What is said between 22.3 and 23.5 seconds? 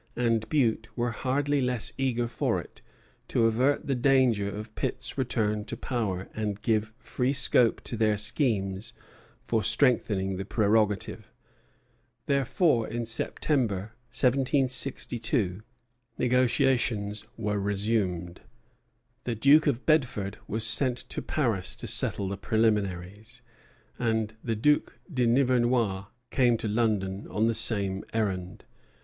preliminaries,